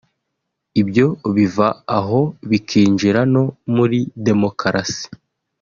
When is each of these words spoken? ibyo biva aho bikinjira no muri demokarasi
ibyo 0.81 1.07
biva 1.35 1.67
aho 1.97 2.21
bikinjira 2.49 3.21
no 3.33 3.43
muri 3.75 3.99
demokarasi 4.27 5.05